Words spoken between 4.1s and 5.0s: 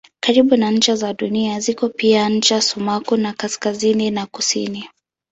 na kusini.